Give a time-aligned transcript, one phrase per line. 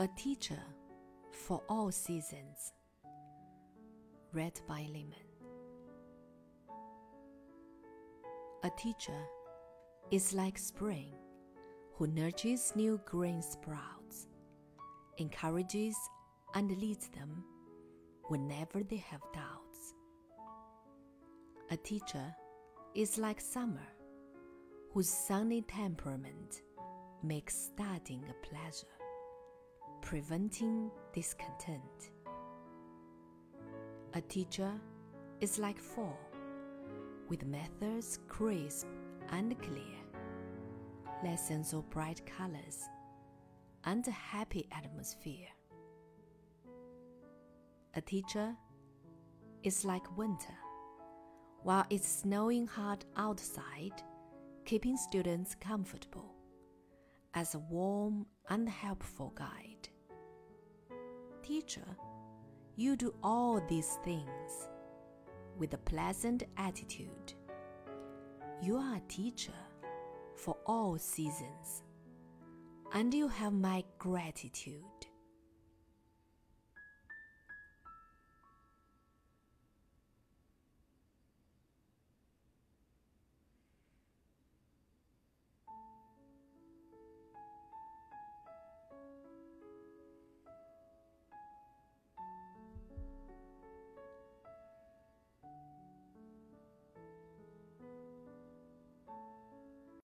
[0.00, 0.58] A Teacher
[1.30, 2.72] for All Seasons.
[4.32, 5.14] Read by Lehman.
[8.64, 9.22] A teacher
[10.10, 11.14] is like spring
[11.94, 14.26] who nurtures new green sprouts,
[15.18, 15.94] encourages
[16.54, 17.44] and leads them
[18.26, 19.94] whenever they have doubts.
[21.70, 22.34] A teacher
[22.96, 23.86] is like summer
[24.92, 26.62] whose sunny temperament
[27.22, 28.86] makes studying a pleasure,
[30.04, 32.12] preventing discontent.
[34.12, 34.70] A teacher
[35.40, 36.20] is like fall,
[37.30, 38.86] with methods crisp
[39.30, 39.96] and clear,
[41.24, 42.82] lessons of bright colors,
[43.84, 45.48] and a happy atmosphere.
[47.94, 48.54] A teacher
[49.62, 50.58] is like winter,
[51.62, 54.02] while it's snowing hard outside,
[54.66, 56.34] keeping students comfortable
[57.32, 59.83] as a warm and helpful guide.
[61.66, 61.96] Teacher,
[62.76, 64.68] you do all these things
[65.56, 67.32] with a pleasant attitude.
[68.60, 69.54] You are a teacher
[70.34, 71.84] for all seasons,
[72.92, 74.84] and you have my gratitude.